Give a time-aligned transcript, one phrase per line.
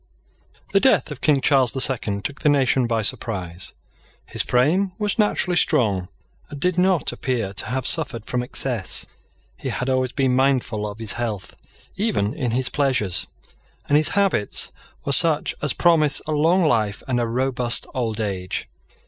[0.73, 3.75] THE death of King Charles the Second took the nation by surprise.
[4.25, 6.07] His frame was naturally strong,
[6.49, 9.05] and did not appear to have suffered from excess.
[9.57, 11.55] He had always been mindful of his health
[11.97, 13.27] even in his pleasures;
[13.87, 14.71] and his habits
[15.05, 18.67] were such as promise a long life and a robust old age.